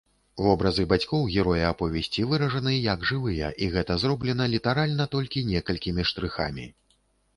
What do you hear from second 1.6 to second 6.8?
аповесці выражаны як жывыя, і гэта зроблена літаральна толькі некалькімі штрыхамі.